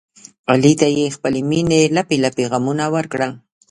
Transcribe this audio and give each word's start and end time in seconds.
علي 0.51 0.73
ته 0.79 0.87
یې 0.97 1.13
خپلې 1.15 1.39
مینې 1.49 1.81
لپې 1.97 2.17
لپې 2.25 2.43
غمونه 2.51 2.85
ورکړل. 2.95 3.31